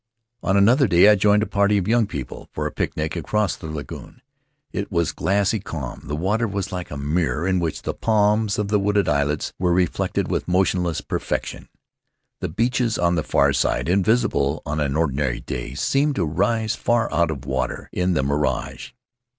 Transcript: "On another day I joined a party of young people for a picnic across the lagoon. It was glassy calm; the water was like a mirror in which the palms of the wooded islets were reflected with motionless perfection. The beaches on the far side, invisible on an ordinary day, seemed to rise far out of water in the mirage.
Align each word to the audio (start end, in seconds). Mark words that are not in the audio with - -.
"On 0.41 0.57
another 0.57 0.87
day 0.87 1.07
I 1.09 1.13
joined 1.15 1.43
a 1.43 1.45
party 1.45 1.77
of 1.77 1.87
young 1.87 2.07
people 2.07 2.49
for 2.53 2.65
a 2.65 2.71
picnic 2.71 3.15
across 3.15 3.55
the 3.55 3.67
lagoon. 3.67 4.23
It 4.71 4.91
was 4.91 5.11
glassy 5.11 5.59
calm; 5.59 6.01
the 6.05 6.15
water 6.15 6.47
was 6.47 6.71
like 6.71 6.89
a 6.89 6.97
mirror 6.97 7.47
in 7.47 7.59
which 7.59 7.83
the 7.83 7.93
palms 7.93 8.57
of 8.57 8.69
the 8.69 8.79
wooded 8.79 9.07
islets 9.07 9.53
were 9.59 9.71
reflected 9.75 10.27
with 10.27 10.47
motionless 10.47 11.01
perfection. 11.01 11.69
The 12.39 12.49
beaches 12.49 12.97
on 12.97 13.13
the 13.13 13.21
far 13.21 13.53
side, 13.53 13.87
invisible 13.87 14.63
on 14.65 14.79
an 14.79 14.95
ordinary 14.95 15.41
day, 15.41 15.75
seemed 15.75 16.15
to 16.15 16.25
rise 16.25 16.73
far 16.73 17.13
out 17.13 17.29
of 17.29 17.45
water 17.45 17.87
in 17.93 18.15
the 18.15 18.23
mirage. 18.23 18.93